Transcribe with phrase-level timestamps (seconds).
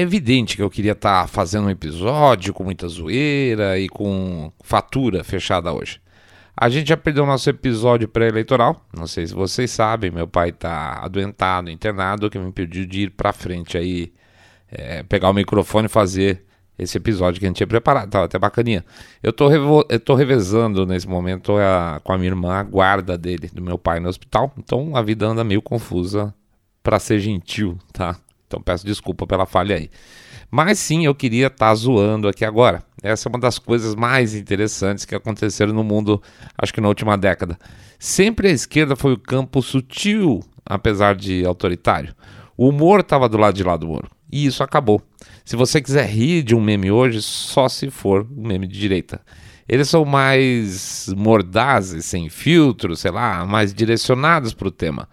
[0.00, 4.50] É evidente que eu queria estar tá fazendo um episódio com muita zoeira e com
[4.62, 6.00] fatura fechada hoje.
[6.56, 8.82] A gente já perdeu nosso episódio pré-eleitoral.
[8.96, 13.10] Não sei se vocês sabem, meu pai está adoentado, internado, que me impediu de ir
[13.10, 14.10] para frente aí,
[14.72, 16.46] é, pegar o microfone e fazer
[16.78, 18.08] esse episódio que a gente tinha preparado.
[18.08, 18.82] Tava até bacaninha.
[19.22, 19.50] Eu tô,
[19.86, 23.76] eu tô revezando nesse momento a, com a minha irmã a guarda dele, do meu
[23.76, 24.50] pai no hospital.
[24.56, 26.34] Então a vida anda meio confusa
[26.82, 28.16] para ser gentil, tá?
[28.50, 29.88] Então peço desculpa pela falha aí.
[30.50, 32.82] Mas sim, eu queria estar tá zoando aqui agora.
[33.00, 36.20] Essa é uma das coisas mais interessantes que aconteceram no mundo,
[36.58, 37.56] acho que na última década.
[37.96, 42.12] Sempre a esquerda foi o campo sutil, apesar de autoritário.
[42.56, 44.10] O humor estava do lado de lá do muro.
[44.32, 45.00] E isso acabou.
[45.44, 49.20] Se você quiser rir de um meme hoje, só se for um meme de direita.
[49.68, 55.08] Eles são mais mordazes, sem filtro, sei lá, mais direcionados para o tema.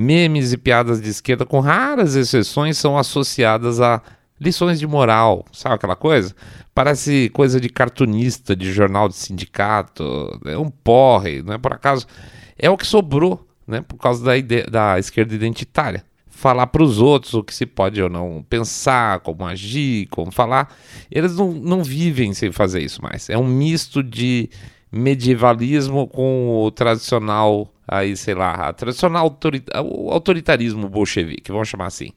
[0.00, 4.00] Memes e piadas de esquerda, com raras exceções, são associadas a
[4.40, 6.32] lições de moral, sabe aquela coisa?
[6.72, 12.06] Parece coisa de cartunista, de jornal de sindicato, é um porre, não é por acaso.
[12.56, 16.04] É o que sobrou, né, por causa da, ideia, da esquerda identitária.
[16.28, 20.72] Falar para os outros o que se pode ou não pensar, como agir, como falar.
[21.10, 23.28] Eles não, não vivem sem fazer isso mais.
[23.28, 24.48] É um misto de
[24.90, 32.10] medievalismo com o tradicional, aí sei lá, tradicional autorita o autoritarismo bolchevique, vamos chamar assim.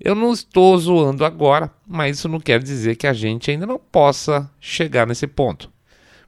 [0.00, 3.78] Eu não estou zoando agora, mas isso não quer dizer que a gente ainda não
[3.78, 5.72] possa chegar nesse ponto.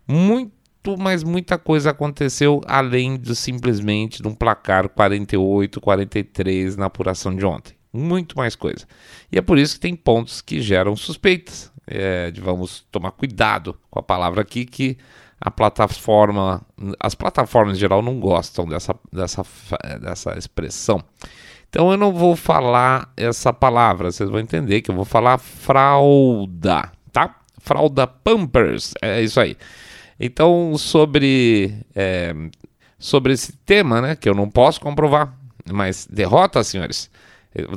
[0.07, 7.35] Muito, mas muita coisa aconteceu além de simplesmente de um placar 48, 43 na apuração
[7.35, 7.75] de ontem.
[7.93, 8.87] Muito mais coisa.
[9.33, 11.73] E é por isso que tem pontos que geram suspeitas.
[11.87, 14.97] É, vamos tomar cuidado com a palavra aqui que
[15.41, 16.63] a plataforma,
[16.99, 19.43] as plataformas em geral não gostam dessa, dessa,
[20.01, 21.03] dessa expressão.
[21.69, 26.91] Então eu não vou falar essa palavra, vocês vão entender que eu vou falar fralda,
[27.13, 27.37] tá?
[27.59, 29.57] Fralda Pampers, é isso aí.
[30.19, 32.35] Então sobre é,
[32.99, 35.37] sobre esse tema, né, que eu não posso comprovar,
[35.71, 37.11] mas derrota, senhores.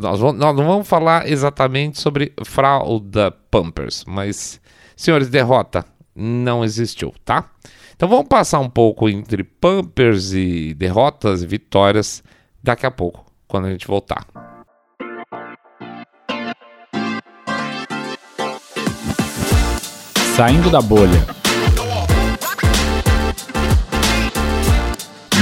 [0.01, 4.61] Nós, vamos, nós não vamos falar exatamente sobre fralda Pampers, mas
[4.95, 5.85] senhores, derrota
[6.19, 7.49] não existiu, tá?
[7.95, 12.23] Então vamos passar um pouco entre Pampers e derrotas e vitórias
[12.61, 14.25] daqui a pouco quando a gente voltar.
[20.35, 21.25] Saindo da bolha.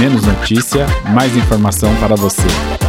[0.00, 2.87] Menos notícia, mais informação para você.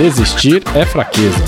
[0.00, 1.44] Desistir é fraqueza.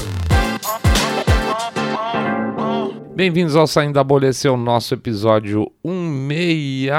[3.14, 6.90] Bem-vindos ao Saindo da Bolha, esse é o nosso episódio 16...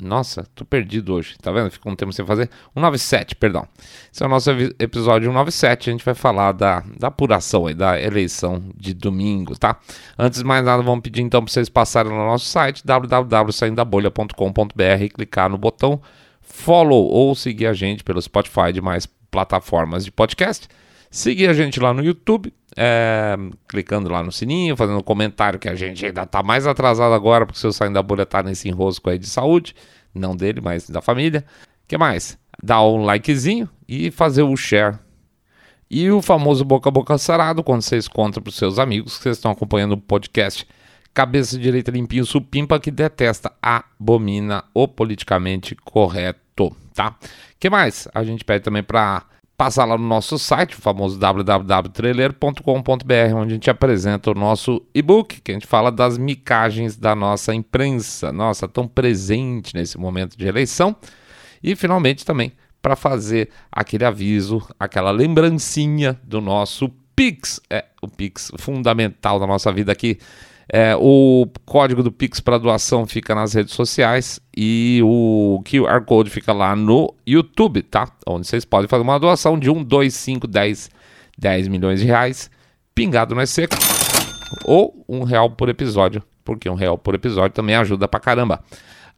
[0.00, 1.70] Nossa, tô perdido hoje, tá vendo?
[1.70, 2.48] Fica um tempo sem fazer.
[2.72, 3.68] 197, perdão.
[4.10, 8.00] Esse é o nosso episódio 197, a gente vai falar da, da apuração aí, da
[8.00, 9.78] eleição de domingo, tá?
[10.18, 15.10] Antes de mais nada, vamos pedir então para vocês passarem no nosso site www.saindabolha.com.br e
[15.10, 16.00] clicar no botão
[16.40, 20.68] follow ou seguir a gente pelo Spotify demais plataformas de podcast.
[21.10, 23.36] Seguir a gente lá no YouTube, é,
[23.68, 27.44] clicando lá no sininho, fazendo um comentário que a gente ainda está mais atrasado agora,
[27.44, 29.74] porque o seu saindo da bolha tá nesse enrosco aí de saúde,
[30.14, 31.44] não dele, mas da família.
[31.88, 32.38] que mais?
[32.62, 34.98] Dar um likezinho e fazer o share.
[35.90, 39.24] E o famoso boca a boca sarado, quando vocês contam para os seus amigos que
[39.24, 40.64] vocês estão acompanhando o podcast
[41.12, 47.16] Cabeça Direita Limpinho Supimpa, que detesta, abomina o politicamente correto, tá?
[47.58, 48.06] que mais?
[48.14, 49.22] A gente pede também para
[49.56, 55.42] passar lá no nosso site, o famoso www.trailer.com.br, onde a gente apresenta o nosso e-book,
[55.42, 60.46] que a gente fala das micagens da nossa imprensa, nossa, tão presente nesse momento de
[60.46, 60.96] eleição.
[61.62, 68.50] E finalmente também para fazer aquele aviso, aquela lembrancinha do nosso Pix, é o Pix
[68.58, 70.18] fundamental da nossa vida aqui,
[70.72, 76.30] é, o código do Pix para doação fica nas redes sociais e o QR Code
[76.30, 78.08] fica lá no YouTube, tá?
[78.24, 80.90] Onde vocês podem fazer uma doação de 1, 2, 5, 10,
[81.36, 82.48] 10 milhões de reais,
[82.94, 83.74] pingado não é seco,
[84.64, 88.62] ou um real por episódio, porque um real por episódio também ajuda pra caramba.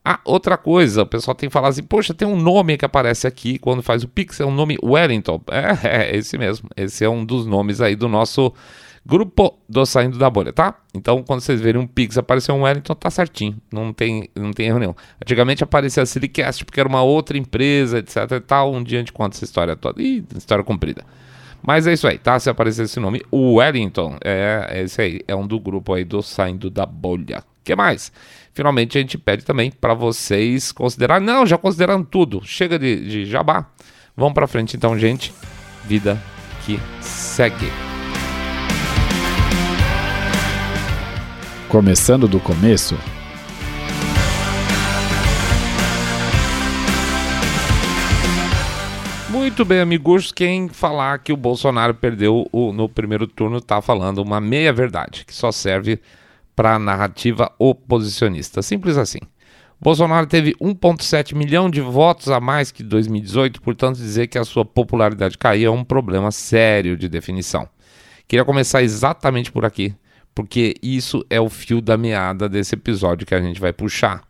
[0.02, 3.26] Ah, outra coisa, o pessoal tem que falar assim, poxa, tem um nome que aparece
[3.26, 5.40] aqui quando faz o Pix, é um nome Wellington.
[5.52, 8.54] É, é esse mesmo, esse é um dos nomes aí do nosso
[9.04, 10.76] Grupo do Saindo da Bolha, tá?
[10.94, 13.56] Então, quando vocês verem um Pix aparecer um Wellington, tá certinho.
[13.72, 14.94] Não tem, não tem erro nenhum.
[15.20, 18.72] Antigamente aparecia a Silicast, porque era uma outra empresa, etc e tal.
[18.72, 20.00] Um dia a gente conta essa história toda.
[20.00, 21.04] Ih, história comprida.
[21.60, 22.38] Mas é isso aí, tá?
[22.38, 25.20] Se aparecer esse nome, o Wellington, é, é esse aí.
[25.26, 27.42] É um do grupo aí do Saindo da Bolha.
[27.64, 28.12] que mais?
[28.52, 31.20] Finalmente a gente pede também para vocês considerar.
[31.20, 32.40] Não, já consideraram tudo.
[32.44, 33.66] Chega de, de jabá.
[34.16, 35.32] Vamos para frente então, gente.
[35.84, 36.20] Vida
[36.64, 37.91] que segue.
[41.72, 42.98] Começando do começo,
[49.30, 50.32] Muito bem, amigos.
[50.32, 55.34] Quem falar que o Bolsonaro perdeu o, no primeiro turno está falando uma meia-verdade, que
[55.34, 55.98] só serve
[56.54, 58.60] para a narrativa oposicionista.
[58.60, 59.20] Simples assim.
[59.80, 64.66] Bolsonaro teve 1,7 milhão de votos a mais que 2018, portanto, dizer que a sua
[64.66, 67.66] popularidade caiu é um problema sério de definição.
[68.28, 69.94] Queria começar exatamente por aqui,
[70.34, 74.22] porque isso é o fio da meada desse episódio que a gente vai puxar.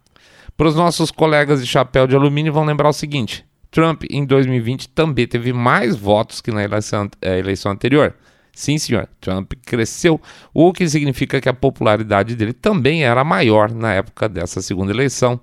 [0.56, 4.88] Para os nossos colegas de chapéu de alumínio, vão lembrar o seguinte: Trump em 2020
[4.90, 8.14] também teve mais votos que na eleição, eh, eleição anterior.
[8.54, 10.20] Sim, senhor, Trump cresceu,
[10.52, 15.40] o que significa que a popularidade dele também era maior na época dessa segunda eleição.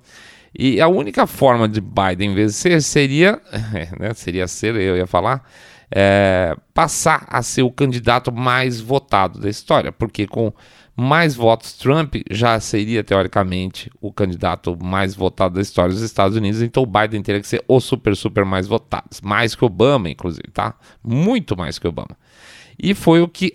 [0.57, 3.41] E a única forma de Biden vencer seria,
[3.99, 5.43] né, seria ser, eu ia falar,
[5.91, 10.53] é, passar a ser o candidato mais votado da história, porque com
[10.95, 16.61] mais votos, Trump já seria teoricamente o candidato mais votado da história dos Estados Unidos,
[16.61, 20.51] então o Biden teria que ser o super, super mais votado, mais que Obama, inclusive,
[20.51, 20.75] tá?
[21.03, 22.17] Muito mais que Obama.
[22.81, 23.51] E foi o que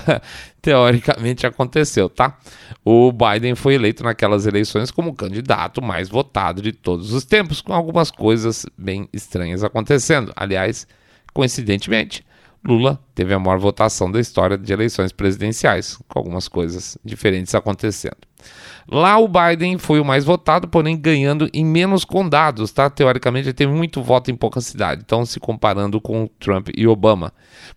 [0.60, 2.38] teoricamente aconteceu, tá?
[2.84, 7.62] O Biden foi eleito naquelas eleições como o candidato mais votado de todos os tempos,
[7.62, 10.32] com algumas coisas bem estranhas acontecendo.
[10.36, 10.86] Aliás,
[11.32, 12.24] coincidentemente,
[12.66, 18.16] Lula teve a maior votação da história de eleições presidenciais, com algumas coisas diferentes acontecendo.
[18.90, 22.88] Lá o Biden foi o mais votado, porém ganhando em menos condados, tá?
[22.88, 27.32] Teoricamente ele teve muito voto em pouca cidade, então se comparando com Trump e Obama.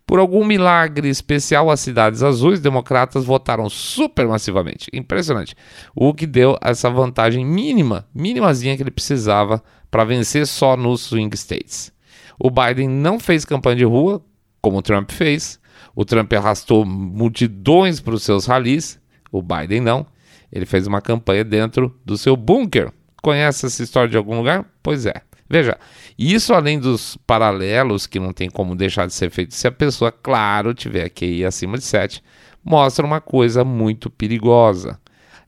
[0.06, 4.89] Por algum milagre especial, as cidades azuis democratas votaram supermassivamente.
[4.94, 5.53] Impressionante.
[5.94, 11.36] O que deu essa vantagem mínima, mínimazinha que ele precisava para vencer só nos swing
[11.36, 11.92] states.
[12.39, 14.24] O Biden não fez campanha de rua,
[14.62, 15.60] como o Trump fez.
[15.95, 19.00] O Trump arrastou multidões para os seus ralis,
[19.31, 20.06] o Biden não.
[20.51, 22.92] Ele fez uma campanha dentro do seu bunker.
[23.22, 24.66] Conhece essa história de algum lugar?
[24.83, 25.22] Pois é.
[25.50, 25.78] Veja,
[26.18, 30.12] isso além dos paralelos que não tem como deixar de ser feito se a pessoa,
[30.12, 32.24] claro, tiver QI acima de 7,
[32.63, 34.98] mostra uma coisa muito perigosa.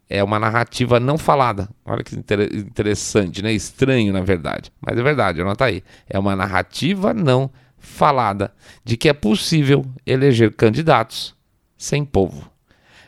[0.10, 1.70] É uma narrativa não falada.
[1.86, 3.52] Olha que interessante, né?
[3.54, 4.72] Estranho, na verdade.
[4.80, 5.84] Mas é verdade, anota aí.
[6.10, 8.54] É uma narrativa não falada
[8.84, 11.36] de que é possível eleger candidatos
[11.78, 12.50] sem povo.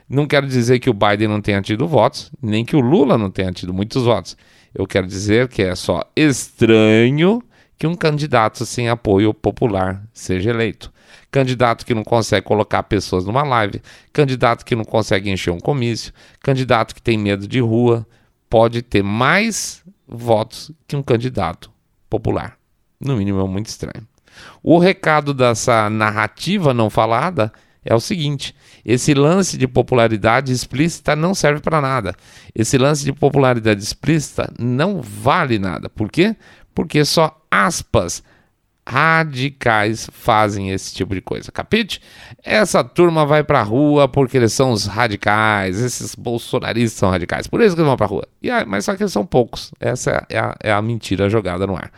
[0.07, 3.31] Não quero dizer que o Biden não tenha tido votos, nem que o Lula não
[3.31, 4.37] tenha tido muitos votos.
[4.73, 7.41] Eu quero dizer que é só estranho
[7.77, 10.91] que um candidato sem apoio popular seja eleito.
[11.31, 13.81] Candidato que não consegue colocar pessoas numa live,
[14.13, 18.05] candidato que não consegue encher um comício, candidato que tem medo de rua,
[18.49, 21.71] pode ter mais votos que um candidato
[22.09, 22.57] popular.
[22.99, 24.07] No mínimo é muito estranho.
[24.61, 27.51] O recado dessa narrativa não falada
[27.83, 32.15] é o seguinte: esse lance de popularidade explícita não serve para nada.
[32.53, 35.89] Esse lance de popularidade explícita não vale nada.
[35.89, 36.35] Por quê?
[36.73, 38.23] Porque só aspas
[38.87, 41.51] radicais fazem esse tipo de coisa.
[41.51, 42.01] Capite?
[42.43, 47.61] Essa turma vai pra rua porque eles são os radicais, esses bolsonaristas são radicais, por
[47.61, 48.27] isso que eles vão pra rua.
[48.41, 49.71] E, mas só que eles são poucos.
[49.79, 51.91] Essa é a, é a mentira jogada no ar.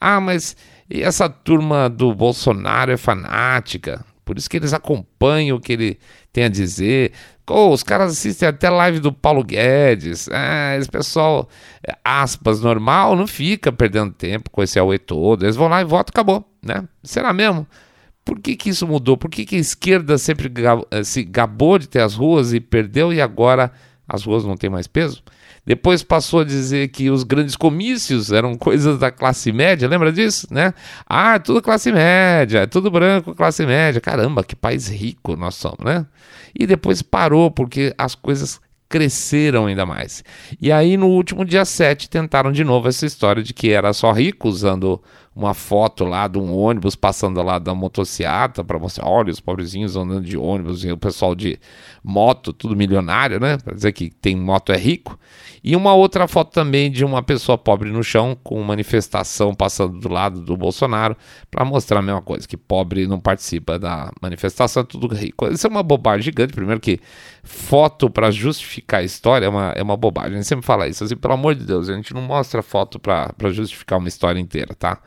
[0.00, 0.56] Ah, mas
[0.90, 5.98] e essa turma do Bolsonaro é fanática, por isso que eles acompanham o que ele
[6.32, 7.12] tem a dizer.
[7.48, 10.28] Oh, os caras assistem até live do Paulo Guedes.
[10.30, 11.48] Ah, esse pessoal,
[12.04, 15.44] aspas, normal, não fica perdendo tempo com esse auê todo.
[15.44, 16.84] Eles vão lá e votam, acabou, né?
[17.02, 17.66] Será mesmo?
[18.24, 19.16] Por que, que isso mudou?
[19.16, 20.50] Por que, que a esquerda sempre
[20.90, 23.72] eh, se gabou de ter as ruas e perdeu e agora
[24.08, 25.22] as ruas não têm mais peso?
[25.64, 30.48] Depois passou a dizer que os grandes comícios eram coisas da classe média, lembra disso,
[30.50, 30.74] né?
[31.06, 34.00] Ah, tudo classe média, é tudo branco, classe média.
[34.00, 36.04] Caramba, que país rico nós somos, né?
[36.52, 40.22] E depois parou porque as coisas cresceram ainda mais.
[40.60, 44.12] E aí, no último dia 7, tentaram de novo essa história de que era só
[44.12, 45.02] rico, usando
[45.34, 49.96] uma foto lá de um ônibus passando lá da motocicleta para mostrar, olha, os pobrezinhos
[49.96, 51.58] andando de ônibus e o pessoal de
[52.04, 53.56] moto, tudo milionário, né?
[53.56, 55.18] Para dizer que tem moto é rico.
[55.64, 60.08] E uma outra foto também de uma pessoa pobre no chão, com manifestação passando do
[60.08, 61.16] lado do Bolsonaro,
[61.50, 65.46] para mostrar a mesma coisa, que pobre não participa da manifestação, é tudo rico.
[65.48, 66.52] Isso é uma bobagem gigante.
[66.52, 67.00] Primeiro que
[67.42, 70.32] foto para justificar a história é uma, é uma bobagem.
[70.32, 72.98] A gente sempre fala isso, assim, pelo amor de Deus, a gente não mostra foto
[72.98, 75.00] para justificar uma história inteira, tá?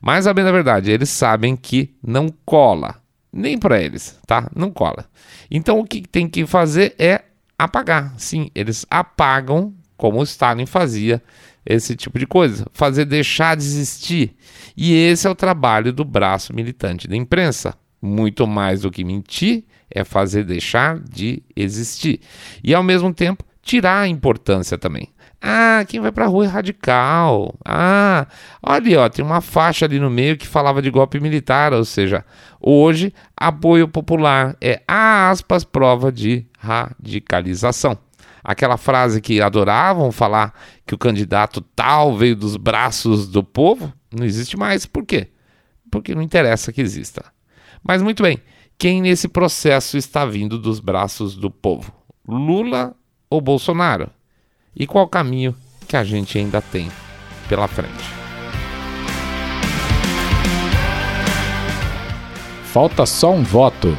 [0.00, 2.96] Mas a bem da verdade, eles sabem que não cola.
[3.32, 4.50] Nem para eles, tá?
[4.54, 5.06] Não cola.
[5.50, 7.22] Então o que tem que fazer é
[7.58, 8.14] apagar.
[8.18, 11.22] Sim, eles apagam como o Stalin fazia
[11.64, 14.36] esse tipo de coisa, fazer deixar de existir.
[14.76, 17.74] E esse é o trabalho do braço militante da imprensa.
[18.06, 22.20] Muito mais do que mentir, é fazer deixar de existir.
[22.62, 25.08] E ao mesmo tempo, tirar a importância também.
[25.42, 27.52] Ah, quem vai pra rua é radical.
[27.64, 28.28] Ah,
[28.62, 32.24] olha, ó, tem uma faixa ali no meio que falava de golpe militar, ou seja,
[32.60, 37.98] hoje apoio popular é aspas prova de radicalização.
[38.42, 40.54] Aquela frase que adoravam falar
[40.86, 44.86] que o candidato tal veio dos braços do povo, não existe mais.
[44.86, 45.28] Por quê?
[45.90, 47.35] Porque não interessa que exista.
[47.86, 48.42] Mas muito bem,
[48.76, 51.92] quem nesse processo está vindo dos braços do povo?
[52.26, 52.96] Lula
[53.30, 54.10] ou Bolsonaro?
[54.74, 55.54] E qual caminho
[55.86, 56.90] que a gente ainda tem
[57.48, 58.04] pela frente?
[62.64, 63.96] Falta só um voto.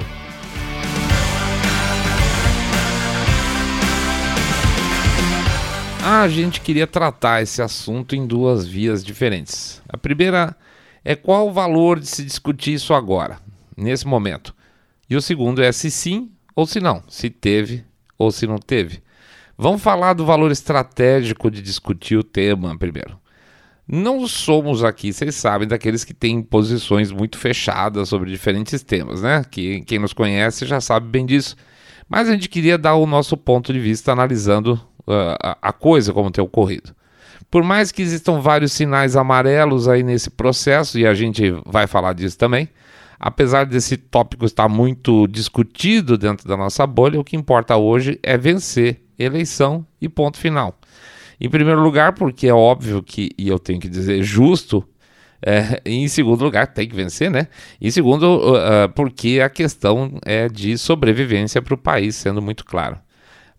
[6.03, 9.81] A gente queria tratar esse assunto em duas vias diferentes.
[9.87, 10.53] A primeira
[11.05, 13.39] é qual o valor de se discutir isso agora,
[13.77, 14.55] nesse momento.
[15.09, 17.85] E o segundo é se sim ou se não, se teve
[18.17, 19.01] ou se não teve.
[19.57, 23.17] Vamos falar do valor estratégico de discutir o tema primeiro.
[23.87, 29.45] Não somos aqui, vocês sabem, daqueles que têm posições muito fechadas sobre diferentes temas, né?
[29.49, 31.55] Que quem nos conhece já sabe bem disso.
[32.09, 36.29] Mas a gente queria dar o nosso ponto de vista analisando a, a coisa como
[36.29, 36.93] tem ocorrido.
[37.49, 42.13] Por mais que existam vários sinais amarelos aí nesse processo, e a gente vai falar
[42.13, 42.67] disso também,
[43.19, 48.37] apesar desse tópico estar muito discutido dentro da nossa bolha, o que importa hoje é
[48.37, 50.77] vencer eleição e ponto final.
[51.39, 54.83] Em primeiro lugar, porque é óbvio que, e eu tenho que dizer justo,
[55.41, 57.47] é, em segundo lugar, tem que vencer, né?
[57.79, 62.97] Em segundo, uh, porque a questão é de sobrevivência para o país, sendo muito claro.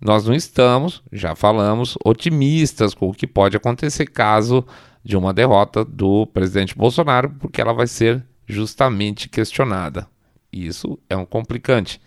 [0.00, 4.65] Nós não estamos, já falamos, otimistas com o que pode acontecer caso
[5.05, 10.09] de uma derrota do presidente Bolsonaro, porque ela vai ser justamente questionada.
[10.52, 12.00] Isso é um complicante.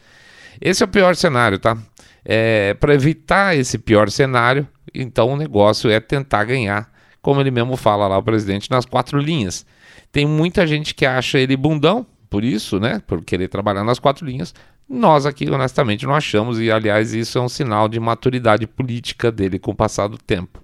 [0.60, 1.78] Esse é o pior cenário, tá?
[2.26, 7.78] É, Para evitar esse pior cenário, então o negócio é tentar ganhar, como ele mesmo
[7.78, 9.66] fala lá, o presidente, nas quatro linhas.
[10.12, 13.02] Tem muita gente que acha ele bundão, por isso, né?
[13.06, 14.54] Por querer trabalhar nas quatro linhas.
[14.90, 19.58] Nós aqui, honestamente, não achamos, e aliás, isso é um sinal de maturidade política dele
[19.58, 20.62] com o passar do tempo.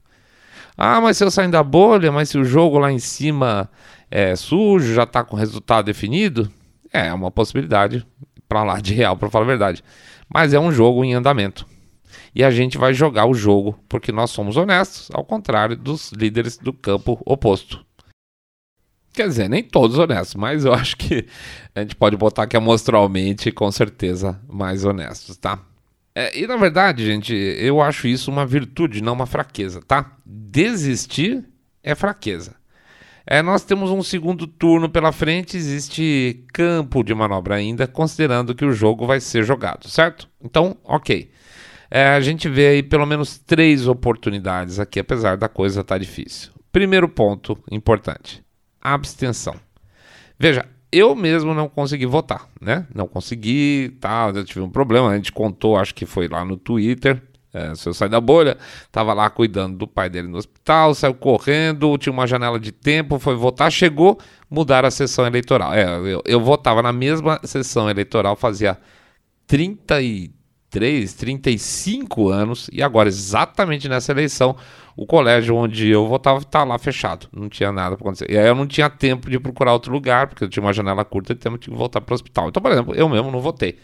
[0.78, 3.70] Ah, mas se eu sair da bolha, mas se o jogo lá em cima
[4.10, 6.52] é sujo, já está com resultado definido,
[6.92, 8.06] é uma possibilidade
[8.48, 9.84] para lá de real, para falar a verdade.
[10.28, 11.66] Mas é um jogo em andamento.
[12.34, 16.58] E a gente vai jogar o jogo porque nós somos honestos, ao contrário dos líderes
[16.58, 17.86] do campo oposto.
[19.14, 21.26] Quer dizer, nem todos honestos, mas eu acho que
[21.74, 25.60] a gente pode botar que amostralmente, com certeza, mais honestos, tá?
[26.14, 30.18] É, e na verdade, gente, eu acho isso uma virtude, não uma fraqueza, tá?
[30.26, 31.44] Desistir
[31.84, 32.56] é fraqueza.
[33.30, 38.64] É, nós temos um segundo turno pela frente, existe campo de manobra ainda, considerando que
[38.64, 40.30] o jogo vai ser jogado, certo?
[40.42, 41.30] Então, ok.
[41.92, 46.00] É, a gente vê aí pelo menos três oportunidades aqui, apesar da coisa estar tá
[46.00, 46.52] difícil.
[46.72, 48.48] Primeiro ponto importante
[48.94, 49.56] abstenção.
[50.40, 52.88] Veja, eu mesmo não consegui votar, né?
[52.94, 54.32] Não consegui, tá?
[54.34, 57.22] Eu tive um problema, a gente contou, acho que foi lá no Twitter.
[57.58, 58.58] É, se eu sair da bolha,
[58.92, 63.20] tava lá cuidando do pai dele no hospital, saiu correndo, tinha uma janela de tempo,
[63.20, 65.74] foi votar, chegou, mudar a sessão eleitoral.
[65.74, 68.78] É, eu, eu votava na mesma sessão eleitoral fazia
[69.48, 74.56] 33, 35 anos, e agora, exatamente nessa eleição,
[74.96, 78.32] o colégio onde eu votava tá lá fechado, não tinha nada para acontecer.
[78.32, 81.06] E aí eu não tinha tempo de procurar outro lugar, porque eu tinha uma janela
[81.06, 82.50] curta eu tinha que voltar para o hospital.
[82.50, 83.78] Então, por exemplo, eu mesmo não votei.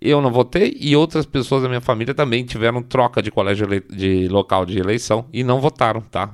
[0.00, 4.28] Eu não votei e outras pessoas da minha família também tiveram troca de colégio de
[4.28, 6.30] local de eleição e não votaram, tá?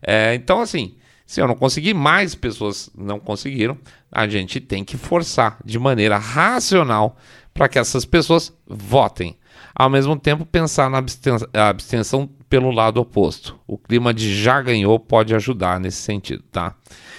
[0.00, 0.94] É, então, assim,
[1.26, 3.78] se eu não conseguir, mais pessoas não conseguiram,
[4.10, 7.16] a gente tem que forçar de maneira racional
[7.54, 9.36] para que essas pessoas votem.
[9.74, 11.02] Ao mesmo tempo, pensar na
[11.68, 13.58] abstenção pelo lado oposto.
[13.66, 16.74] O clima de já ganhou pode ajudar nesse sentido, tá?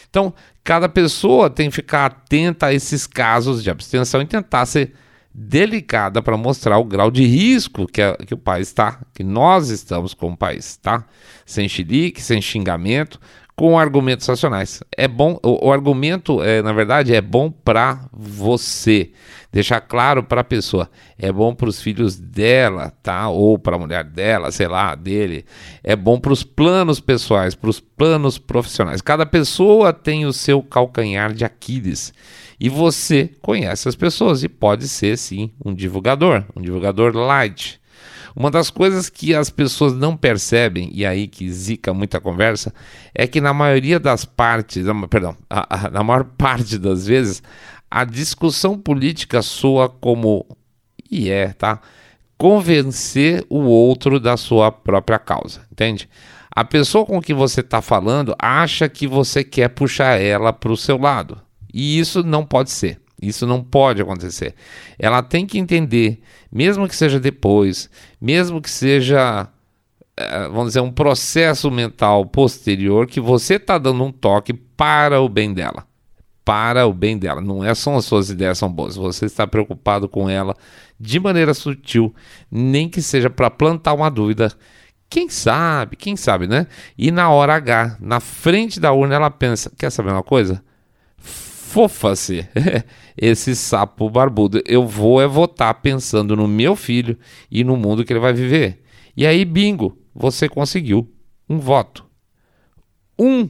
[0.10, 4.94] Então, cada pessoa tem que ficar atenta a esses casos de abstenção e tentar ser
[5.34, 9.70] delicada para mostrar o grau de risco que, a, que o país está, que nós
[9.70, 11.06] estamos como país, tá?
[11.46, 13.20] Sem xilique, sem xingamento,
[13.55, 14.81] com argumentos racionais.
[14.95, 19.12] É bom, o, o argumento, é, na verdade, é bom para você
[19.51, 23.29] deixar claro para a pessoa, é bom para os filhos dela, tá?
[23.29, 25.45] Ou para a mulher dela, sei lá, dele.
[25.83, 29.01] É bom para os planos pessoais, para os planos profissionais.
[29.01, 32.12] Cada pessoa tem o seu calcanhar de Aquiles.
[32.60, 37.79] E você conhece as pessoas e pode ser sim um divulgador, um divulgador light.
[38.36, 42.74] Uma das coisas que as pessoas não percebem, e aí que zica muita conversa,
[43.13, 47.44] é que na maioria das partes, perdão, a, a, na maior parte das vezes,
[47.90, 50.46] a discussão política soa como,
[51.10, 51.80] e é, tá?
[52.38, 56.10] Convencer o outro da sua própria causa, entende?
[56.56, 60.78] A pessoa com que você está falando acha que você quer puxar ela para o
[60.78, 61.42] seu lado.
[61.74, 63.00] E isso não pode ser.
[63.27, 64.56] Isso não pode acontecer.
[64.98, 67.89] Ela tem que entender, mesmo que seja depois,
[68.20, 69.48] mesmo que seja,
[70.18, 75.30] eh, vamos dizer, um processo mental posterior, que você está dando um toque para o
[75.30, 75.86] bem dela.
[76.46, 77.39] Para o bem dela.
[77.39, 78.96] Não é só as suas ideias são boas.
[78.96, 80.56] Você está preocupado com ela
[81.00, 82.13] de maneira sutil,
[82.51, 84.51] nem que seja para plantar uma dúvida
[85.13, 86.65] quem sabe, quem sabe, né?
[86.98, 90.63] E na hora H, na frente da urna, ela pensa: quer saber uma coisa?
[91.74, 92.48] Fofa-se
[93.18, 94.62] esse sapo barbudo.
[94.63, 97.18] Eu vou é votar pensando no meu filho
[97.50, 98.84] e no mundo que ele vai viver.
[99.18, 101.12] E aí, bingo, você conseguiu
[101.50, 102.06] um voto.
[103.18, 103.50] Um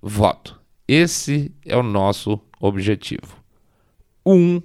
[0.00, 0.60] voto.
[0.86, 3.42] Esse é o nosso objetivo.
[4.24, 4.62] Um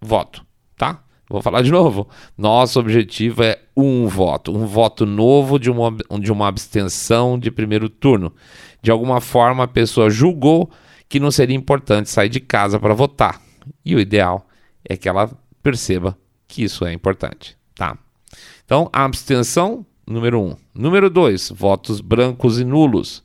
[0.00, 0.44] voto,
[0.76, 1.04] tá?
[1.28, 2.08] Vou falar de novo.
[2.36, 7.88] Nosso objetivo é um voto, um voto novo de uma, de uma abstenção de primeiro
[7.88, 8.34] turno.
[8.82, 10.68] De alguma forma, a pessoa julgou
[11.10, 13.42] que não seria importante sair de casa para votar.
[13.84, 14.46] E o ideal
[14.88, 15.28] é que ela
[15.60, 17.98] perceba que isso é importante, tá?
[18.64, 20.56] Então, abstenção, número um.
[20.72, 23.24] Número dois, votos brancos e nulos.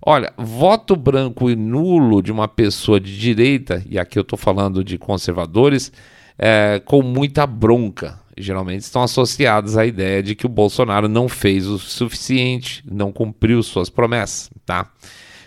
[0.00, 4.82] Olha, voto branco e nulo de uma pessoa de direita, e aqui eu estou falando
[4.82, 5.92] de conservadores,
[6.38, 8.18] é, com muita bronca.
[8.34, 13.62] Geralmente estão associados à ideia de que o Bolsonaro não fez o suficiente, não cumpriu
[13.62, 14.90] suas promessas, tá?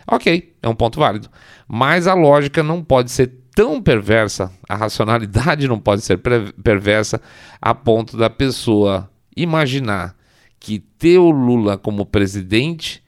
[0.07, 1.29] Ok, é um ponto válido.
[1.67, 6.19] Mas a lógica não pode ser tão perversa, a racionalidade não pode ser
[6.63, 7.21] perversa
[7.61, 10.15] a ponto da pessoa imaginar
[10.59, 13.03] que ter o Lula como presidente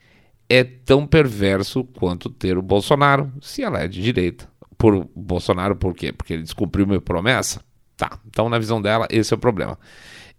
[0.48, 4.48] é tão perverso quanto ter o Bolsonaro, se ela é de direita.
[4.78, 6.12] Por Bolsonaro, por quê?
[6.12, 7.62] Porque ele descumpriu minha promessa?
[7.96, 9.78] Tá, então na visão dela, esse é o problema.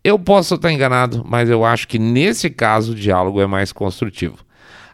[0.04, 4.46] Eu posso estar enganado, mas eu acho que nesse caso o diálogo é mais construtivo.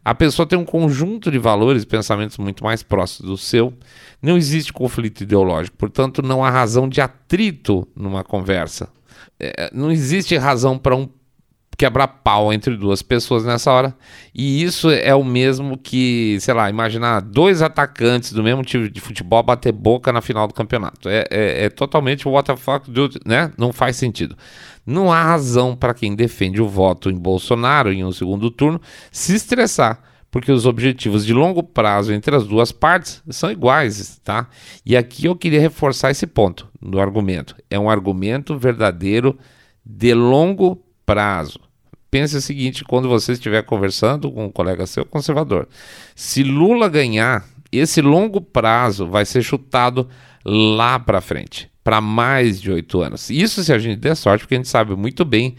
[0.03, 3.73] A pessoa tem um conjunto de valores e pensamentos muito mais próximos do seu.
[4.21, 8.89] Não existe conflito ideológico, portanto, não há razão de atrito numa conversa.
[9.39, 11.07] É, não existe razão para um
[11.77, 13.95] quebrar pau entre duas pessoas nessa hora.
[14.33, 19.01] E isso é o mesmo que, sei lá, imaginar dois atacantes do mesmo time de
[19.01, 21.09] futebol bater boca na final do campeonato.
[21.09, 23.51] É, é, é totalmente what the fuck, dude, né?
[23.57, 24.35] Não faz sentido.
[24.85, 29.35] Não há razão para quem defende o voto em Bolsonaro em um segundo turno se
[29.35, 34.47] estressar, porque os objetivos de longo prazo entre as duas partes são iguais, tá?
[34.85, 37.55] E aqui eu queria reforçar esse ponto do argumento.
[37.69, 39.37] É um argumento verdadeiro
[39.85, 41.59] de longo prazo.
[42.09, 45.67] Pense o seguinte: quando você estiver conversando com um colega seu conservador,
[46.15, 50.07] se Lula ganhar, esse longo prazo vai ser chutado
[50.45, 53.29] lá para frente, para mais de oito anos.
[53.29, 55.55] Isso se a gente der sorte, porque a gente sabe muito bem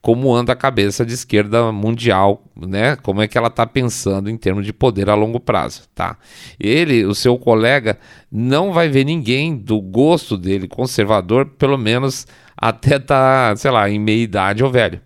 [0.00, 2.96] como anda a cabeça de esquerda mundial, né?
[2.96, 6.16] Como é que ela está pensando em termos de poder a longo prazo, tá?
[6.58, 7.98] Ele, o seu colega,
[8.30, 13.98] não vai ver ninguém do gosto dele conservador, pelo menos até tá, sei lá, em
[13.98, 15.00] meia idade ou velho.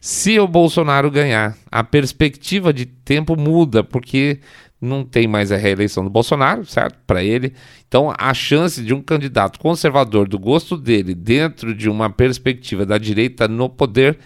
[0.00, 4.40] Se o Bolsonaro ganhar, a perspectiva de tempo muda, porque
[4.82, 6.98] não tem mais a reeleição do Bolsonaro, certo?
[7.06, 7.54] Para ele.
[7.86, 12.98] Então, a chance de um candidato conservador do gosto dele, dentro de uma perspectiva da
[12.98, 14.18] direita no poder,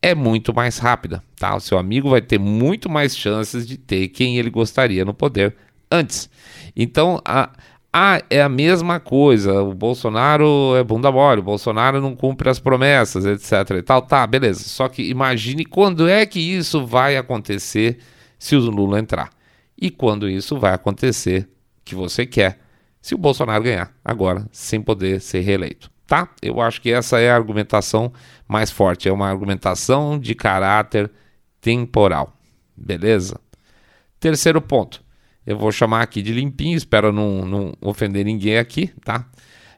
[0.00, 1.56] é muito mais rápida, tá?
[1.56, 5.56] O seu amigo vai ter muito mais chances de ter quem ele gostaria no poder
[5.90, 6.30] antes.
[6.76, 7.50] Então, a,
[7.92, 12.58] ah, é a mesma coisa, o Bolsonaro é bunda mole, o Bolsonaro não cumpre as
[12.58, 14.02] promessas, etc e tal.
[14.02, 14.64] Tá, beleza.
[14.64, 17.98] Só que imagine quando é que isso vai acontecer
[18.38, 19.30] se o Lula entrar.
[19.80, 21.48] E quando isso vai acontecer
[21.84, 22.60] que você quer,
[23.00, 25.90] se o Bolsonaro ganhar agora, sem poder ser reeleito.
[26.06, 26.28] Tá?
[26.40, 28.12] Eu acho que essa é a argumentação
[28.46, 31.10] mais forte, é uma argumentação de caráter
[31.60, 32.32] temporal.
[32.76, 33.40] Beleza?
[34.20, 35.04] Terceiro ponto
[35.46, 39.24] eu vou chamar aqui de limpinho, espero não, não ofender ninguém aqui, tá?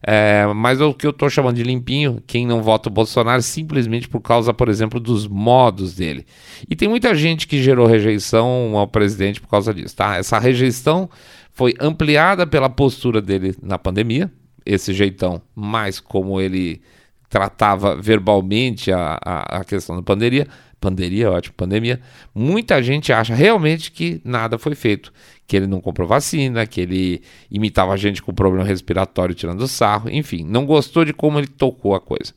[0.02, 4.08] É, mas o que eu estou chamando de limpinho, quem não vota o Bolsonaro, simplesmente
[4.08, 6.24] por causa, por exemplo, dos modos dele.
[6.68, 10.16] E tem muita gente que gerou rejeição ao presidente por causa disso, tá?
[10.16, 11.08] Essa rejeição
[11.52, 14.30] foi ampliada pela postura dele na pandemia,
[14.64, 16.80] esse jeitão, mais como ele
[17.28, 20.46] tratava verbalmente a, a, a questão da pandemia,
[20.80, 22.00] pandemia, é ótimo, pandemia,
[22.34, 25.12] muita gente acha realmente que nada foi feito,
[25.46, 30.44] que ele não comprou vacina, que ele imitava gente com problema respiratório tirando sarro, enfim,
[30.44, 32.32] não gostou de como ele tocou a coisa.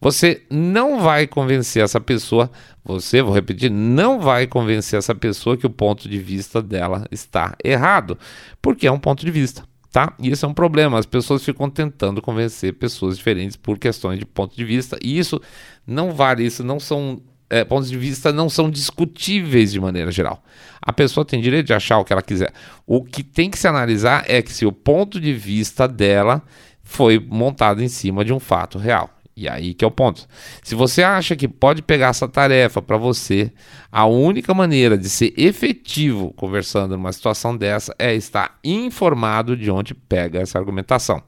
[0.00, 2.50] Você não vai convencer essa pessoa,
[2.84, 7.56] você, vou repetir, não vai convencer essa pessoa que o ponto de vista dela está
[7.64, 8.18] errado,
[8.60, 10.12] porque é um ponto de vista tá?
[10.18, 10.98] E isso é um problema.
[10.98, 15.40] As pessoas ficam tentando convencer pessoas diferentes por questões de ponto de vista, e isso
[15.86, 17.22] não vale, isso não são.
[17.50, 20.42] É, pontos de vista não são discutíveis de maneira geral.
[20.80, 22.52] A pessoa tem direito de achar o que ela quiser.
[22.86, 26.42] O que tem que se analisar é que se o ponto de vista dela
[26.82, 29.10] foi montado em cima de um fato real.
[29.36, 30.28] E aí que é o ponto.
[30.62, 33.52] Se você acha que pode pegar essa tarefa para você,
[33.90, 39.94] a única maneira de ser efetivo conversando numa situação dessa é estar informado de onde
[39.94, 41.22] pega essa argumentação.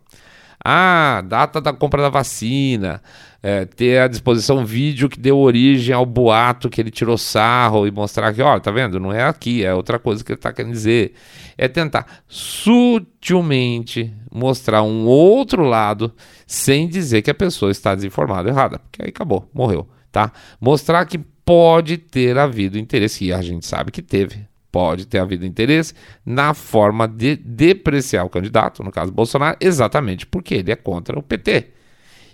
[0.64, 3.02] Ah, data da compra da vacina,
[3.42, 7.86] é, ter à disposição um vídeo que deu origem ao boato que ele tirou sarro
[7.86, 8.98] e mostrar que, olha, tá vendo?
[8.98, 11.14] Não é aqui, é outra coisa que ele está querendo dizer.
[11.56, 16.12] É tentar sutilmente mostrar um outro lado
[16.46, 20.32] sem dizer que a pessoa está desinformada errada, porque aí acabou, morreu, tá?
[20.60, 25.46] Mostrar que pode ter havido interesse, e a gente sabe que teve, pode ter havido
[25.46, 25.94] interesse
[26.24, 31.22] na forma de depreciar o candidato, no caso Bolsonaro, exatamente porque ele é contra o
[31.22, 31.68] PT.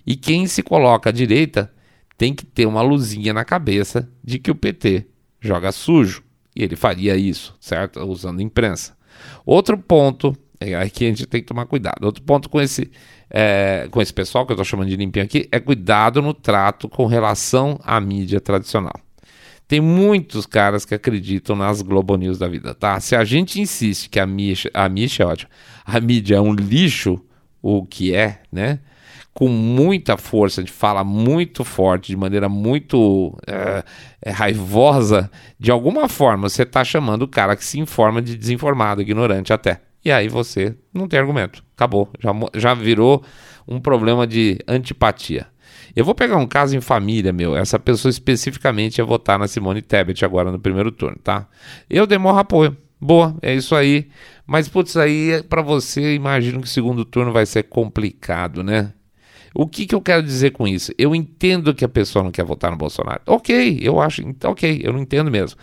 [0.07, 1.73] E quem se coloca à direita
[2.17, 5.07] tem que ter uma luzinha na cabeça de que o PT
[5.41, 6.23] joga sujo.
[6.55, 8.01] E ele faria isso, certo?
[8.01, 8.97] Usando imprensa.
[9.45, 12.05] Outro ponto, é aqui a gente tem que tomar cuidado.
[12.05, 12.91] Outro ponto com esse,
[13.31, 16.89] é, com esse pessoal que eu estou chamando de limpinho aqui é cuidado no trato
[16.89, 18.95] com relação à mídia tradicional.
[19.67, 23.01] Tem muitos caras que acreditam nas Globo News da vida, tá?
[23.01, 25.51] Se a gente insiste que a mídia, a mídia é ótima,
[25.85, 27.19] a mídia é um lixo,
[27.63, 28.81] o que é, né?
[29.35, 33.83] Com muita força, a gente fala muito forte, de maneira muito é,
[34.21, 39.01] é, raivosa, de alguma forma você está chamando o cara que se informa de desinformado,
[39.01, 39.81] ignorante até.
[40.05, 41.65] E aí você não tem argumento.
[41.75, 42.11] Acabou.
[42.21, 43.25] Já, já virou
[43.67, 45.47] um problema de antipatia.
[45.95, 47.57] Eu vou pegar um caso em família, meu.
[47.57, 51.47] Essa pessoa especificamente ia votar na Simone Tebet agora no primeiro turno, tá?
[51.89, 52.77] Eu demorro apoio.
[53.01, 54.09] Boa, é isso aí.
[54.47, 58.93] Mas, putz, aí para você, imagino que o segundo turno vai ser complicado, né?
[59.55, 60.93] O que, que eu quero dizer com isso?
[60.97, 63.21] Eu entendo que a pessoa não quer votar no Bolsonaro.
[63.27, 65.59] Ok, eu acho, então, ok, eu não entendo mesmo.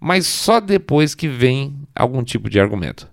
[0.00, 3.08] Mas só depois que vem algum tipo de argumento.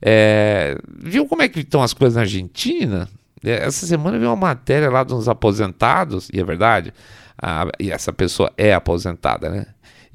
[0.00, 3.08] É, viu como é que estão as coisas na Argentina?
[3.42, 6.92] É, essa semana veio uma matéria lá dos aposentados, e é verdade,
[7.40, 9.66] a, e essa pessoa é aposentada, né?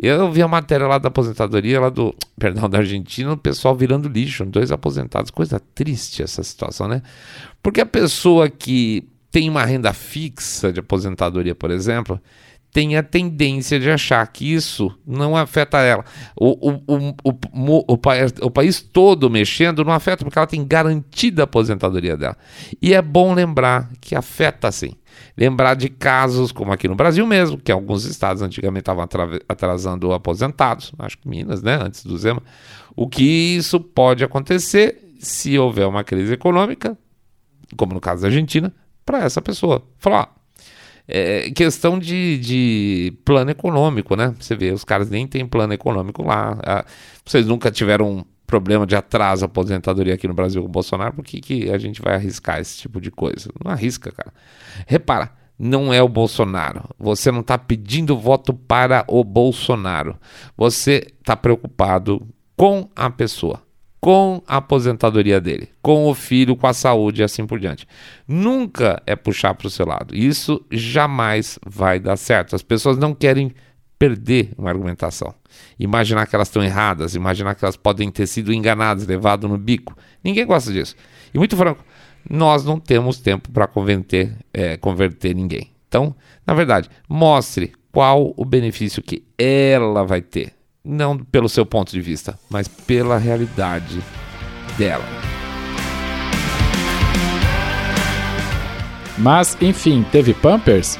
[0.01, 4.07] Eu vi a matéria lá da aposentadoria, lá do, perdão, da Argentina, o pessoal virando
[4.07, 5.29] lixo, dois aposentados.
[5.29, 7.01] Coisa triste essa situação, né?
[7.61, 12.19] Porque a pessoa que tem uma renda fixa de aposentadoria, por exemplo,
[12.71, 16.05] tem a tendência de achar que isso não afeta ela.
[16.35, 17.97] O, o, o,
[18.41, 22.37] o, país todo mexendo não afeta, porque ela tem garantida a aposentadoria dela.
[22.81, 24.93] E é bom lembrar que afeta sim.
[25.35, 29.07] Lembrar de casos como aqui no Brasil mesmo, que alguns estados antigamente estavam
[29.47, 32.41] atrasando aposentados, acho que Minas, né, antes do Zema.
[32.95, 36.97] O que isso pode acontecer se houver uma crise econômica,
[37.75, 38.73] como no caso da Argentina,
[39.09, 39.81] para essa pessoa.
[39.97, 40.31] Falar,
[41.07, 44.35] é questão de, de plano econômico, né?
[44.39, 46.59] Você vê, os caras nem têm plano econômico lá.
[46.63, 46.85] Ah,
[47.25, 51.25] vocês nunca tiveram um problema de atraso aposentadoria aqui no Brasil com o Bolsonaro, por
[51.25, 53.49] que, que a gente vai arriscar esse tipo de coisa?
[53.63, 54.31] Não arrisca, cara.
[54.85, 56.83] Repara, não é o Bolsonaro.
[56.99, 60.17] Você não está pedindo voto para o Bolsonaro.
[60.55, 63.59] Você está preocupado com a pessoa
[63.99, 67.87] com a aposentadoria dele, com o filho, com a saúde e assim por diante.
[68.27, 70.15] Nunca é puxar para o seu lado.
[70.15, 72.55] Isso jamais vai dar certo.
[72.55, 73.53] As pessoas não querem
[73.97, 75.35] perder uma argumentação.
[75.77, 79.95] Imaginar que elas estão erradas, imaginar que elas podem ter sido enganadas, levado no bico.
[80.23, 80.95] Ninguém gosta disso.
[81.33, 81.83] E muito franco,
[82.29, 85.71] nós não temos tempo para converter, é, converter ninguém.
[85.89, 86.15] Então,
[86.47, 92.01] na verdade, mostre qual o benefício que ela vai ter não pelo seu ponto de
[92.01, 94.01] vista, mas pela realidade
[94.77, 95.05] dela.
[99.17, 100.97] Mas, enfim, teve Pampers?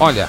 [0.00, 0.28] Olha,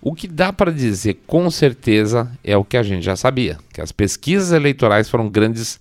[0.00, 3.80] o que dá para dizer com certeza é o que a gente já sabia, que
[3.80, 5.80] as pesquisas eleitorais foram grandes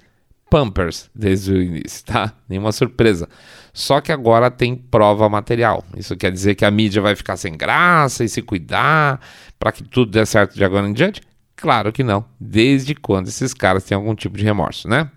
[0.50, 2.34] Pampers desde o início, tá?
[2.48, 3.28] Nenhuma surpresa.
[3.76, 5.84] Só que agora tem prova material.
[5.98, 9.20] Isso quer dizer que a mídia vai ficar sem graça e se cuidar
[9.60, 11.22] para que tudo dê certo de agora em diante?
[11.58, 12.24] Claro que não.
[12.40, 15.12] Desde quando esses caras têm algum tipo de remorso, né?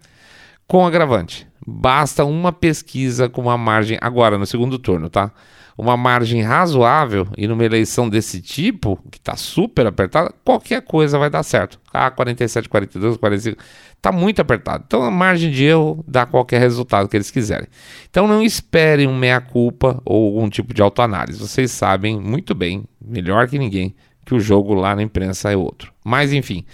[0.69, 5.33] Com agravante, basta uma pesquisa com uma margem agora no segundo turno, tá?
[5.79, 11.31] uma margem razoável e numa eleição desse tipo, que está super apertada, qualquer coisa vai
[11.31, 11.81] dar certo.
[11.93, 13.63] Ah, 47, 42, 45,
[13.97, 14.83] está muito apertado.
[14.85, 17.69] Então a margem de erro dá qualquer resultado que eles quiserem.
[18.11, 21.39] Então não esperem um meia-culpa ou algum tipo de autoanálise.
[21.39, 23.95] Vocês sabem muito bem, melhor que ninguém,
[24.27, 25.93] que o jogo lá na imprensa é outro.
[26.05, 26.65] Mas enfim,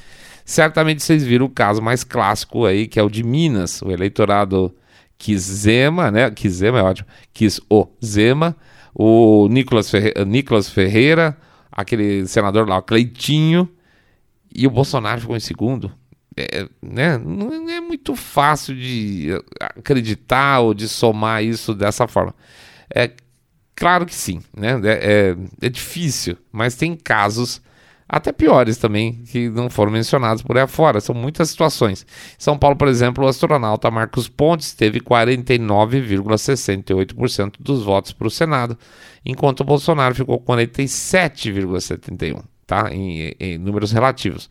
[0.44, 4.74] certamente vocês viram o caso mais clássico aí, que é o de Minas, o eleitorado
[5.16, 6.30] quis Zema, né?
[6.30, 8.56] Quis Zema é ótimo, quis o Zema
[8.94, 10.12] o Nicolas, Ferre...
[10.24, 11.36] Nicolas Ferreira,
[11.70, 13.68] aquele senador lá, o Cleitinho,
[14.54, 15.92] e o Bolsonaro ficou em segundo.
[16.36, 17.18] É, né?
[17.18, 19.28] Não é muito fácil de
[19.60, 22.34] acreditar ou de somar isso dessa forma.
[22.94, 23.10] É
[23.74, 24.80] claro que sim, né?
[24.84, 27.60] É, é, é difícil, mas tem casos
[28.08, 31.00] até piores também, que não foram mencionados por aí afora.
[31.00, 32.02] São muitas situações.
[32.02, 38.30] Em São Paulo, por exemplo, o astronauta Marcos Pontes teve 49,68% dos votos para o
[38.30, 38.78] Senado,
[39.24, 42.88] enquanto o Bolsonaro ficou com 47,71%, tá?
[42.92, 44.48] Em, em números relativos.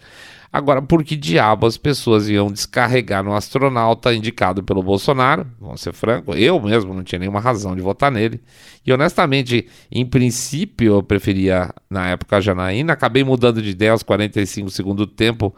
[0.53, 5.47] Agora, por que diabo as pessoas iam descarregar no astronauta indicado pelo Bolsonaro?
[5.59, 8.39] Vamos ser franco, eu mesmo não tinha nenhuma razão de votar nele.
[8.85, 12.93] E honestamente, em princípio, eu preferia, na época, a Janaína.
[12.93, 15.55] Acabei mudando de ideia aos 45 segundos do tempo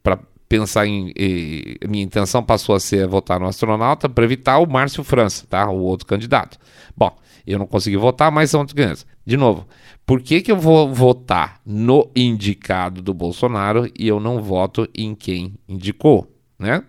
[0.00, 0.16] para
[0.48, 1.12] pensar em.
[1.16, 5.68] E, minha intenção passou a ser votar no astronauta para evitar o Márcio França, tá?
[5.68, 6.56] O outro candidato.
[6.96, 9.06] Bom, eu não consegui votar, mas são outros candidatos.
[9.26, 9.66] De novo,
[10.06, 15.16] por que, que eu vou votar no indicado do Bolsonaro e eu não voto em
[15.16, 16.84] quem indicou, né?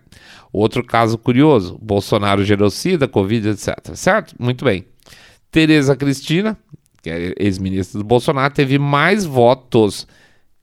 [0.53, 3.95] Outro caso curioso, Bolsonaro genocida, Covid, etc.
[3.95, 4.35] Certo?
[4.39, 4.85] Muito bem.
[5.49, 6.55] Tereza Cristina,
[7.01, 10.07] que é ex-ministra do Bolsonaro, teve mais votos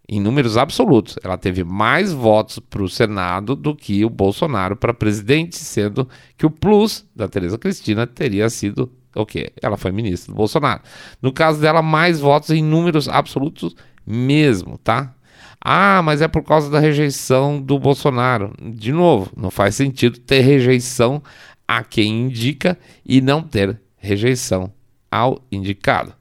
[0.09, 1.17] em números absolutos.
[1.25, 6.47] Ela teve mais votos para o Senado do que o Bolsonaro para presidente, sendo que
[6.47, 9.53] o plus da Tereza Cristina teria sido o quê?
[9.63, 10.83] Ela foi ministra do Bolsonaro.
[11.21, 13.75] No caso dela, mais votos em números absolutos
[14.07, 15.15] mesmo, tá?
[15.61, 18.53] Ah, mas é por causa da rejeição do Bolsonaro.
[18.61, 21.23] De novo, não faz sentido ter rejeição
[21.67, 24.71] a quem indica e não ter rejeição
[25.11, 26.13] ao indicado.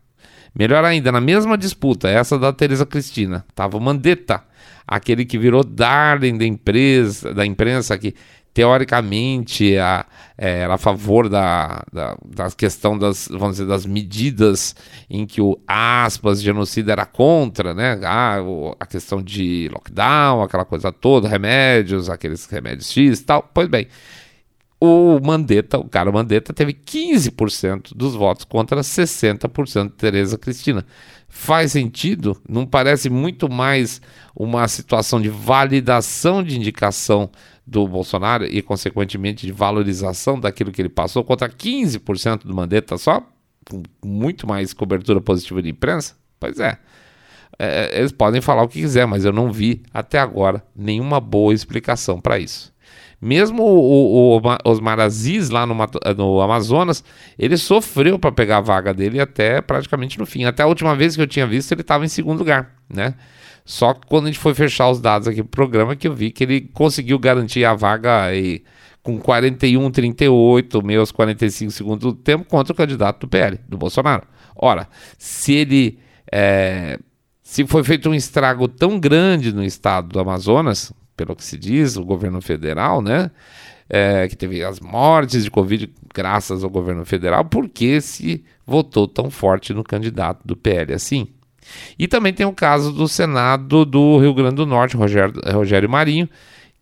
[0.55, 4.43] Melhor ainda, na mesma disputa, essa da Tereza Cristina, estava o Mandetta,
[4.87, 8.13] aquele que virou darling da empresa, da imprensa que
[8.53, 10.05] teoricamente a,
[10.37, 14.75] é, era a favor da, da, da, questão das, vamos dizer, das medidas
[15.09, 17.99] em que o aspas genocida era contra, né?
[18.03, 18.37] Ah,
[18.79, 23.49] a questão de lockdown, aquela coisa toda, remédios, aqueles remédios X e tal.
[23.53, 23.87] Pois bem,
[24.79, 30.85] o Mandetta, o cara Mandetta, teve 15% dos votos contra 60% de Tereza Cristina.
[31.29, 32.37] Faz sentido?
[32.47, 34.01] Não parece muito mais
[34.35, 37.31] uma situação de validação de indicação
[37.65, 43.25] do Bolsonaro e, consequentemente, de valorização daquilo que ele passou contra 15% do Mandetta só,
[43.69, 46.15] com muito mais cobertura positiva de imprensa?
[46.39, 46.77] Pois é.
[47.57, 47.97] é.
[47.97, 52.19] Eles podem falar o que quiser, mas eu não vi até agora nenhuma boa explicação
[52.19, 52.73] para isso.
[53.23, 55.73] Mesmo o, o, o Osmar Aziz lá no,
[56.17, 57.01] no Amazonas,
[57.39, 60.43] ele sofreu para pegar a vaga dele até praticamente no fim.
[60.43, 63.15] Até a última vez que eu tinha visto, ele estava em segundo lugar, né?
[63.65, 66.31] Só que quando a gente foi fechar os dados aqui pro programa, que eu vi
[66.31, 68.63] que ele conseguiu garantir a vaga aí
[69.01, 74.27] com 41, 38, meus 45 segundos do tempo contra o candidato do PL, do Bolsonaro.
[74.55, 75.99] Ora, se ele.
[76.31, 76.99] É,
[77.41, 81.97] se foi feito um estrago tão grande no estado do Amazonas, pelo que se diz,
[81.97, 83.29] o governo federal, né?
[83.89, 89.07] É, que teve as mortes de Covid graças ao governo federal, por que se votou
[89.07, 91.27] tão forte no candidato do PL assim?
[91.97, 96.29] E também tem o caso do Senado do Rio Grande do Norte, Rogério, Rogério Marinho,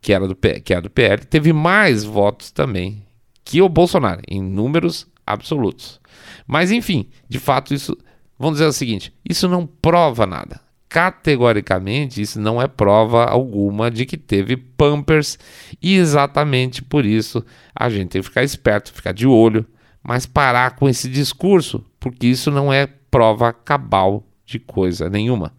[0.01, 3.05] que era do, que era do PL, teve mais votos também
[3.45, 5.99] que o Bolsonaro, em números absolutos.
[6.47, 7.97] Mas enfim, de fato, isso,
[8.37, 10.59] vamos dizer o seguinte: isso não prova nada.
[10.89, 15.39] Categoricamente, isso não é prova alguma de que teve Pampers,
[15.81, 19.65] e exatamente por isso a gente tem que ficar esperto, ficar de olho,
[20.03, 25.53] mas parar com esse discurso, porque isso não é prova cabal de coisa nenhuma.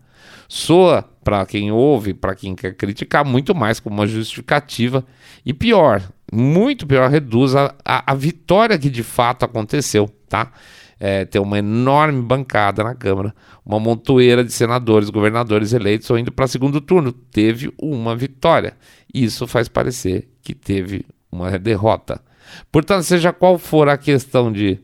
[0.49, 5.05] Soa para quem ouve, para quem quer criticar, muito mais como uma justificativa
[5.47, 10.53] e pior, muito pior, reduz a, a, a vitória que de fato aconteceu, tá?
[11.01, 16.31] É, ter uma enorme bancada na Câmara, uma montoeira de senadores, governadores eleitos ou indo
[16.31, 17.13] para segundo turno.
[17.13, 18.77] Teve uma vitória.
[19.13, 22.21] Isso faz parecer que teve uma derrota.
[22.71, 24.79] Portanto, seja qual for a questão de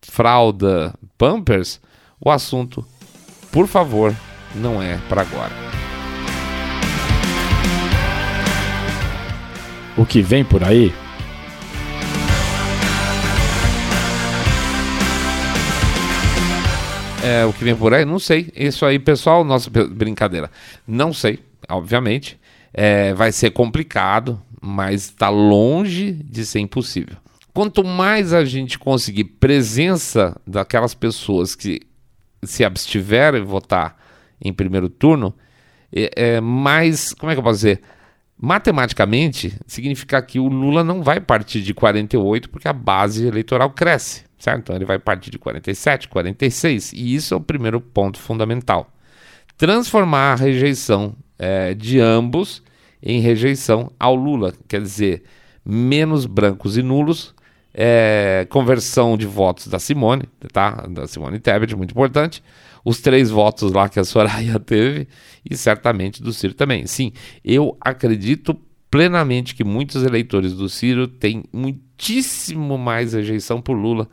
[0.00, 1.80] fralda Pampers,
[2.18, 2.84] o assunto
[3.50, 4.14] por favor,
[4.54, 5.52] não é para agora.
[9.96, 10.92] O que vem por aí?
[17.30, 18.50] é, o que vem por aí, não sei.
[18.56, 20.50] Isso aí, pessoal, nossa brincadeira.
[20.86, 22.38] Não sei, obviamente.
[22.72, 27.16] É, vai ser complicado, mas está longe de ser impossível.
[27.52, 31.80] Quanto mais a gente conseguir presença daquelas pessoas que
[32.42, 33.96] se abstiverem de votar
[34.40, 35.34] em primeiro turno,
[35.94, 37.12] é, é, mais.
[37.14, 37.80] Como é que eu posso dizer?
[38.42, 44.24] Matematicamente, significa que o Lula não vai partir de 48 porque a base eleitoral cresce,
[44.38, 44.60] certo?
[44.60, 48.90] Então ele vai partir de 47, 46, e isso é o primeiro ponto fundamental.
[49.58, 52.62] Transformar a rejeição é, de ambos
[53.02, 55.22] em rejeição ao Lula, quer dizer,
[55.62, 57.34] menos brancos e nulos,
[57.72, 60.86] é, conversão de votos da Simone, tá?
[60.88, 62.42] Da Simone Tebet, muito importante,
[62.84, 65.08] os três votos lá que a Soraya teve
[65.48, 66.86] e certamente do Ciro também.
[66.86, 67.12] Sim,
[67.44, 68.58] eu acredito
[68.90, 74.08] plenamente que muitos eleitores do Ciro têm muitíssimo mais rejeição por Lula,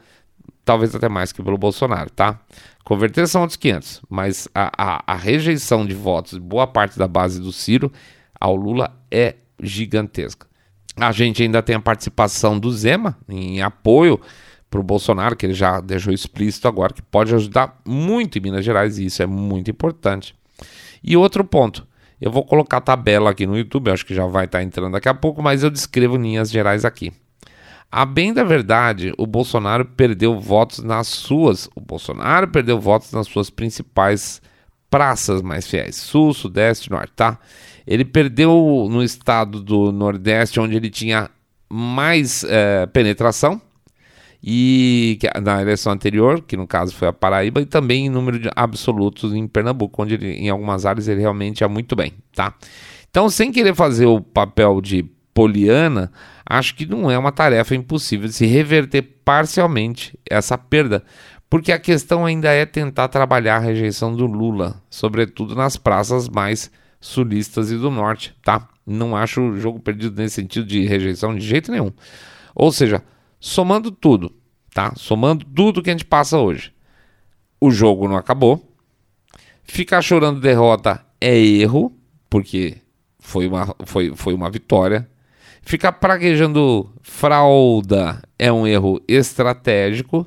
[0.63, 2.39] talvez até mais que pelo Bolsonaro, tá?
[2.83, 7.07] Converter são outros 500, mas a, a, a rejeição de votos de boa parte da
[7.07, 7.91] base do Ciro
[8.39, 10.46] ao Lula é gigantesca.
[10.99, 14.19] A gente ainda tem a participação do Zema em apoio
[14.69, 18.65] para o Bolsonaro, que ele já deixou explícito agora, que pode ajudar muito em Minas
[18.65, 20.35] Gerais, e isso é muito importante.
[21.03, 21.87] E outro ponto,
[22.19, 24.93] eu vou colocar a tabela aqui no YouTube, acho que já vai estar tá entrando
[24.93, 27.13] daqui a pouco, mas eu descrevo linhas gerais aqui.
[27.89, 33.27] A bem da verdade, o Bolsonaro perdeu votos nas suas, o Bolsonaro perdeu votos nas
[33.27, 34.41] suas principais
[34.89, 37.39] praças mais fiéis, sul, sudeste, norte, tá?
[37.87, 41.29] Ele perdeu no estado do nordeste, onde ele tinha
[41.69, 43.61] mais é, penetração,
[44.43, 48.49] e na eleição anterior, que no caso foi a Paraíba, e também em número de
[48.55, 52.53] absolutos em Pernambuco, onde ele, em algumas áreas ele realmente é muito bem, tá?
[53.09, 56.11] Então, sem querer fazer o papel de poliana,
[56.45, 61.03] acho que não é uma tarefa impossível de se reverter parcialmente essa perda,
[61.49, 66.69] porque a questão ainda é tentar trabalhar a rejeição do Lula, sobretudo nas praças mais
[67.07, 68.67] sulistas e do norte, tá?
[68.85, 71.91] Não acho o jogo perdido nesse sentido de rejeição de jeito nenhum.
[72.55, 73.03] Ou seja,
[73.39, 74.33] somando tudo,
[74.73, 74.93] tá?
[74.95, 76.71] Somando tudo que a gente passa hoje.
[77.59, 78.63] O jogo não acabou.
[79.63, 81.91] Ficar chorando derrota é erro,
[82.29, 82.77] porque
[83.19, 85.09] foi uma, foi, foi uma vitória.
[85.61, 90.25] Ficar praguejando fralda é um erro estratégico.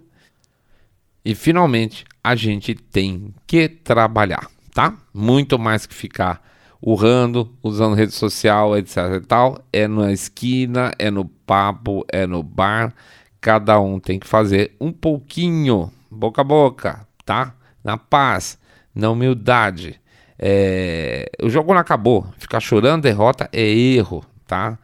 [1.25, 4.99] E finalmente a gente tem que trabalhar, tá?
[5.15, 6.50] Muito mais que ficar
[6.83, 9.65] urrando, usando rede social, etc e tal.
[9.73, 12.95] É na esquina, é no papo, é no bar.
[13.41, 17.55] Cada um tem que fazer um pouquinho, boca a boca, tá?
[17.83, 18.59] Na paz,
[18.95, 20.01] na humildade.
[20.39, 21.31] É...
[21.43, 22.27] O jogo não acabou.
[22.39, 24.79] Ficar chorando derrota é erro, tá?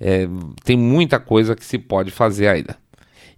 [0.00, 0.28] É...
[0.64, 2.76] Tem muita coisa que se pode fazer ainda.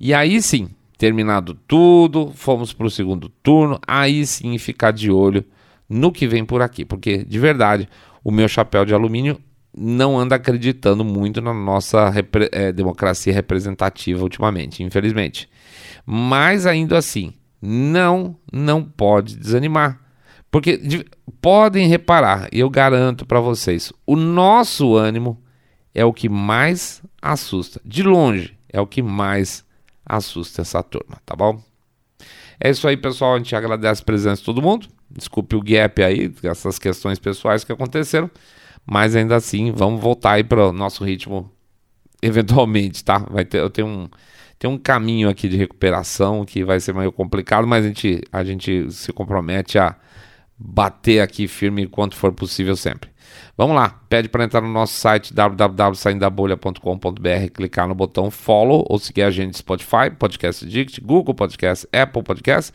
[0.01, 3.79] E aí sim, terminado tudo, fomos para o segundo turno.
[3.87, 5.45] Aí sim, ficar de olho
[5.93, 7.89] no que vem por aqui, porque de verdade
[8.25, 9.39] o meu chapéu de alumínio
[9.77, 15.49] não anda acreditando muito na nossa repre é, democracia representativa ultimamente, infelizmente.
[16.05, 20.01] Mas ainda assim, não, não pode desanimar.
[20.51, 21.07] Porque de,
[21.41, 25.43] podem reparar, e eu garanto para vocês, o nosso ânimo
[25.95, 27.81] é o que mais assusta.
[27.85, 29.65] De longe, é o que mais
[30.05, 31.63] assusta essa turma, tá bom?
[32.65, 33.35] É isso aí, pessoal.
[33.35, 34.87] A gente agradece a presença de todo mundo.
[35.11, 38.31] Desculpe o gap aí, essas questões pessoais que aconteceram.
[38.87, 41.51] Mas ainda assim, vamos voltar aí para o nosso ritmo
[42.23, 43.19] eventualmente, tá?
[43.19, 44.09] Vai ter, eu tenho um,
[44.59, 48.45] tem um caminho aqui de recuperação que vai ser meio complicado, mas a gente, a
[48.45, 49.97] gente se compromete a
[50.57, 53.11] bater aqui firme quanto for possível sempre.
[53.63, 59.23] Vamos lá, pede para entrar no nosso site www.saindabolha.com.br, clicar no botão follow ou seguir
[59.23, 62.73] a gente Spotify, Podcast Addict, Google Podcast, Apple Podcast,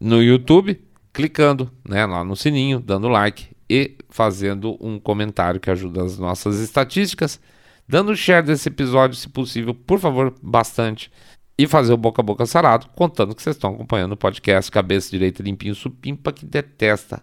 [0.00, 0.80] no YouTube
[1.12, 6.60] clicando né, lá no sininho, dando like e fazendo um comentário que ajuda as nossas
[6.60, 7.40] estatísticas,
[7.88, 11.10] dando share desse episódio, se possível, por favor, bastante,
[11.58, 15.10] e fazer o boca a boca sarado, contando que vocês estão acompanhando o podcast Cabeça
[15.10, 17.20] Direita Limpinho Supimpa, que detesta,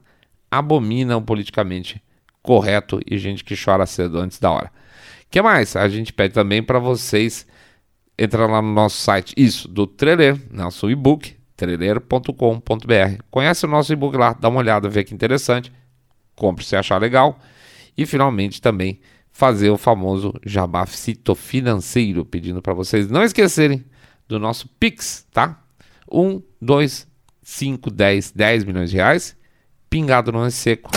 [0.51, 2.03] abomina politicamente
[2.41, 4.71] correto e gente que chora cedo antes da hora.
[5.29, 5.75] que mais?
[5.75, 7.47] A gente pede também para vocês
[8.17, 13.23] entrar lá no nosso site, isso, do Trailer, nosso e-book, treleiro.com.br.
[13.29, 15.71] Conhece o nosso e-book lá, dá uma olhada, vê que interessante,
[16.35, 17.39] compre se achar legal.
[17.97, 18.99] E finalmente também
[19.31, 23.83] fazer o famoso jabá financeiro, pedindo para vocês não esquecerem
[24.27, 25.61] do nosso Pix, tá?
[26.11, 27.07] 1, 2,
[27.41, 29.35] 5, 10, 10 milhões de reais,
[29.89, 30.91] pingado no seco.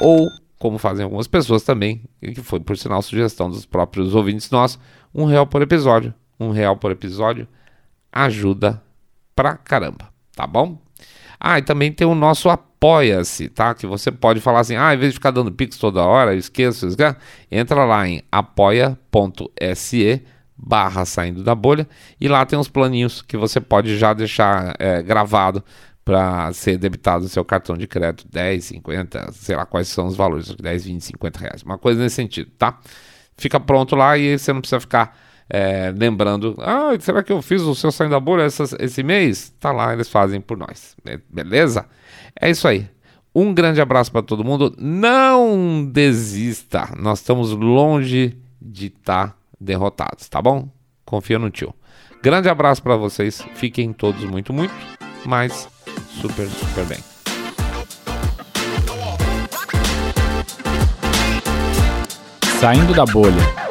[0.00, 0.26] Ou,
[0.66, 4.80] como fazem algumas pessoas também, que foi por sinal sugestão dos próprios ouvintes nossos,
[5.14, 6.12] um real por episódio.
[6.40, 7.46] Um real por episódio
[8.12, 8.82] ajuda
[9.34, 10.76] pra caramba, tá bom?
[11.38, 13.74] Ah, e também tem o nosso Apoia-se, tá?
[13.74, 16.38] Que você pode falar assim, ah, em vez de ficar dando pix toda hora, eu
[16.38, 16.88] esqueço,
[17.50, 20.22] entra lá em apoia.se
[20.58, 21.86] barra saindo da bolha
[22.20, 25.62] e lá tem uns planinhos que você pode já deixar é, gravado
[26.06, 30.14] para ser debitado no seu cartão de crédito 10, 50, sei lá quais são os
[30.14, 32.78] valores, 10, 20, 50 reais, uma coisa nesse sentido, tá?
[33.36, 35.18] Fica pronto lá e você não precisa ficar
[35.50, 39.52] é, lembrando, ah, será que eu fiz o seu saindo da bolha essa, esse mês?
[39.58, 40.96] Tá lá, eles fazem por nós,
[41.28, 41.86] beleza?
[42.40, 42.88] É isso aí.
[43.34, 44.76] Um grande abraço para todo mundo.
[44.78, 50.68] Não desista, nós estamos longe de estar tá derrotados, tá bom?
[51.04, 51.74] Confia no tio.
[52.22, 53.44] Grande abraço para vocês.
[53.56, 54.74] Fiquem todos muito, muito,
[55.24, 55.68] mas
[56.20, 56.98] super, super bem.
[62.60, 63.65] Saindo da bolha.